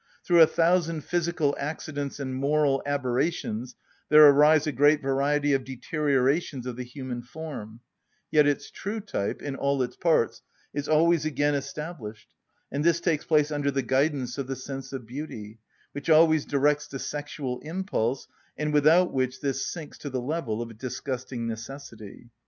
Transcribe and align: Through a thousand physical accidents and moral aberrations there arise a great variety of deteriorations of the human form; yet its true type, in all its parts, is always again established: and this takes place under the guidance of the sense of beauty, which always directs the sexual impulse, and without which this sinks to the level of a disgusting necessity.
Through 0.25 0.41
a 0.41 0.47
thousand 0.47 1.01
physical 1.01 1.55
accidents 1.59 2.19
and 2.19 2.33
moral 2.33 2.81
aberrations 2.87 3.75
there 4.09 4.27
arise 4.27 4.65
a 4.65 4.71
great 4.71 4.99
variety 4.99 5.53
of 5.53 5.63
deteriorations 5.63 6.65
of 6.65 6.75
the 6.75 6.83
human 6.83 7.21
form; 7.21 7.81
yet 8.31 8.47
its 8.47 8.71
true 8.71 8.99
type, 8.99 9.43
in 9.43 9.55
all 9.55 9.83
its 9.83 9.95
parts, 9.95 10.41
is 10.73 10.89
always 10.89 11.23
again 11.23 11.53
established: 11.53 12.33
and 12.71 12.83
this 12.83 12.99
takes 12.99 13.25
place 13.25 13.51
under 13.51 13.69
the 13.69 13.83
guidance 13.83 14.39
of 14.39 14.47
the 14.47 14.55
sense 14.55 14.91
of 14.91 15.05
beauty, 15.05 15.59
which 15.91 16.09
always 16.09 16.45
directs 16.45 16.87
the 16.87 16.97
sexual 16.97 17.59
impulse, 17.59 18.27
and 18.57 18.73
without 18.73 19.13
which 19.13 19.39
this 19.39 19.67
sinks 19.67 19.99
to 19.99 20.09
the 20.09 20.19
level 20.19 20.63
of 20.63 20.71
a 20.71 20.73
disgusting 20.73 21.45
necessity. 21.45 22.31